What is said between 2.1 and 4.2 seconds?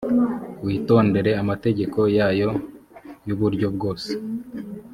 yayo y’uburyo bwose